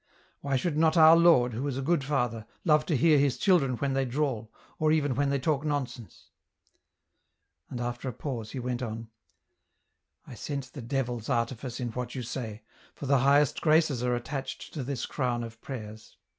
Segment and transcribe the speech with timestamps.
[0.39, 3.75] Why should not our Lord, who is a good Father, love to hear His children
[3.75, 6.31] when they drawl, or even when they talk nonsense?"
[7.69, 9.09] And after a pause he went on,"
[10.25, 12.63] I scent the devil's artifice in what you say,
[12.95, 16.17] for the highest graces are attached to this crown of prayers.